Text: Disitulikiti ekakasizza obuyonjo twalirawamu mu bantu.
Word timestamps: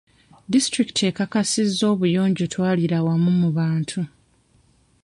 Disitulikiti 0.51 1.01
ekakasizza 1.11 1.83
obuyonjo 1.93 2.45
twalirawamu 2.53 3.29
mu 3.39 3.49
bantu. 3.57 4.01